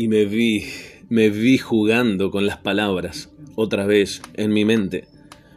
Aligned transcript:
y 0.00 0.08
me 0.08 0.24
vi, 0.24 0.64
me 1.10 1.28
vi 1.28 1.58
jugando 1.58 2.30
con 2.30 2.46
las 2.46 2.56
palabras, 2.56 3.28
otra 3.54 3.84
vez, 3.84 4.22
en 4.32 4.50
mi 4.50 4.64
mente, 4.64 5.08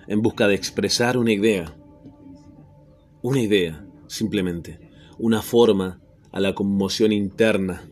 en 0.05 0.21
busca 0.21 0.50
de 0.50 0.55
expresar 0.55 1.18
una 1.18 1.31
idea. 1.31 1.73
Una 3.21 3.39
idea, 3.39 3.88
simplemente, 4.07 4.91
una 5.18 5.41
forma 5.41 6.02
a 6.34 6.41
la 6.41 6.54
conmoción 6.54 7.14
interna, 7.14 7.88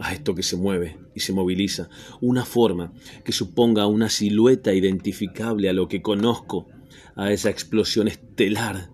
a 0.00 0.12
esto 0.12 0.34
que 0.34 0.42
se 0.42 0.56
mueve 0.56 0.98
y 1.14 1.20
se 1.20 1.32
moviliza, 1.32 1.88
una 2.20 2.44
forma 2.44 2.92
que 3.24 3.30
suponga 3.30 3.86
una 3.86 4.08
silueta 4.08 4.74
identificable 4.74 5.68
a 5.68 5.72
lo 5.72 5.86
que 5.86 6.02
conozco, 6.02 6.66
a 7.14 7.30
esa 7.30 7.50
explosión 7.50 8.08
estelar, 8.08 8.90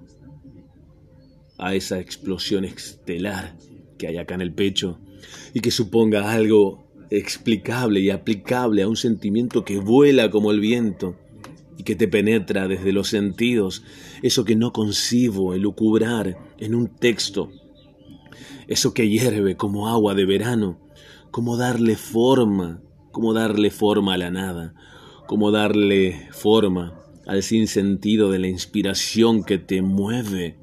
a 1.57 1.75
esa 1.75 1.99
explosión 1.99 2.67
estelar 2.67 3.57
que 3.97 4.07
hay 4.07 4.19
acá 4.19 4.35
en 4.35 4.43
el 4.43 4.53
pecho 4.53 5.01
y 5.55 5.61
que 5.61 5.71
suponga 5.71 6.31
algo 6.31 6.90
explicable 7.11 8.01
y 8.01 8.11
aplicable 8.11 8.83
a 8.83 8.89
un 8.89 8.97
sentimiento 8.97 9.65
que 9.65 9.79
vuela 9.79 10.31
como 10.31 10.51
el 10.51 10.61
viento 10.61 11.17
y 11.77 11.83
que 11.83 11.97
te 11.97 12.09
penetra 12.09 12.69
desde 12.69 12.93
los 12.93 13.09
sentidos, 13.09 13.83
eso 14.23 14.45
que 14.45 14.55
no 14.55 14.73
concibo 14.73 15.55
elucubrar 15.55 16.39
en 16.59 16.75
un 16.75 16.89
texto, 16.89 17.51
eso 18.69 18.95
que 18.95 19.09
hierve 19.09 19.57
como 19.57 19.89
agua 19.89 20.15
de 20.15 20.27
verano, 20.27 20.79
como 21.31 21.57
darle 21.57 21.97
forma, 21.97 22.81
como 23.11 23.33
darle 23.33 23.71
forma 23.71 24.15
a 24.15 24.19
la 24.19 24.31
nada, 24.31 24.75
como 25.27 25.51
darle 25.51 26.29
forma 26.31 27.01
al 27.27 27.43
sinsentido 27.43 28.31
de 28.31 28.41
la 28.41 28.49
inspiración 28.49 29.43
que 29.43 29.59
te 29.59 29.83
mueve, 29.83 30.59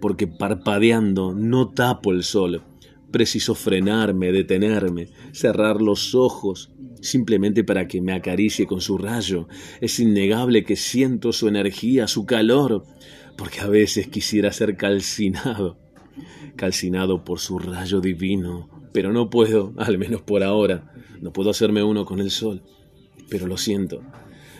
porque 0.00 0.26
parpadeando 0.26 1.34
no 1.34 1.68
tapo 1.68 2.12
el 2.12 2.24
sol, 2.24 2.62
Preciso 3.12 3.54
frenarme, 3.54 4.32
detenerme, 4.32 5.08
cerrar 5.32 5.82
los 5.82 6.14
ojos, 6.14 6.72
simplemente 7.02 7.62
para 7.62 7.86
que 7.86 8.00
me 8.00 8.14
acaricie 8.14 8.66
con 8.66 8.80
su 8.80 8.96
rayo. 8.96 9.48
Es 9.82 10.00
innegable 10.00 10.64
que 10.64 10.76
siento 10.76 11.32
su 11.32 11.46
energía, 11.46 12.08
su 12.08 12.24
calor, 12.24 12.86
porque 13.36 13.60
a 13.60 13.68
veces 13.68 14.08
quisiera 14.08 14.50
ser 14.50 14.78
calcinado, 14.78 15.78
calcinado 16.56 17.22
por 17.22 17.38
su 17.38 17.58
rayo 17.58 18.00
divino, 18.00 18.70
pero 18.94 19.12
no 19.12 19.28
puedo, 19.28 19.74
al 19.76 19.98
menos 19.98 20.22
por 20.22 20.42
ahora, 20.42 20.90
no 21.20 21.34
puedo 21.34 21.50
hacerme 21.50 21.82
uno 21.82 22.06
con 22.06 22.18
el 22.18 22.30
sol, 22.30 22.62
pero 23.28 23.46
lo 23.46 23.58
siento. 23.58 24.02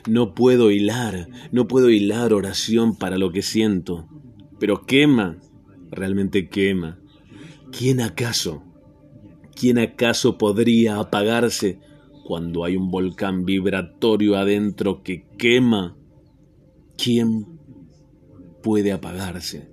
No 0.07 0.35
puedo 0.35 0.71
hilar, 0.71 1.29
no 1.53 1.69
puedo 1.69 1.89
hilar 1.89 2.35
oración 2.35 2.97
para 2.97 3.17
lo 3.17 3.33
que 3.33 3.41
siento, 3.41 4.09
pero 4.59 4.85
quema, 4.85 5.39
realmente 5.91 6.51
quema 6.51 7.02
¿Quién 7.77 8.03
acaso? 8.03 8.63
¿Quién 9.55 9.79
acaso 9.79 10.37
podría 10.37 10.99
apagarse 10.99 11.81
cuando 12.25 12.65
hay 12.65 12.77
un 12.77 12.91
volcán 12.91 13.45
vibratorio 13.45 14.37
adentro 14.37 15.03
que 15.03 15.27
quema? 15.39 15.97
¿Quién 16.97 17.59
puede 18.63 18.93
apagarse? 18.93 19.73